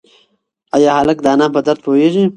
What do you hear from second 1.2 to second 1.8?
د انا په درد